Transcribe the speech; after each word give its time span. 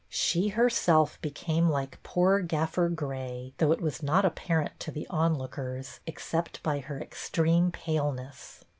She 0.09 0.47
herself 0.47 1.21
became 1.21 1.69
like 1.69 2.01
poor 2.01 2.39
Gaffer 2.41 2.89
Grey, 2.89 3.53
though 3.59 3.71
it 3.71 3.81
was 3.81 4.01
not 4.01 4.25
apparent 4.25 4.79
to 4.79 4.89
the 4.89 5.05
onlookers 5.11 5.99
except 6.07 6.63
by 6.63 6.79
her 6.79 6.99
extreme 6.99 7.71
paleness. 7.71 8.65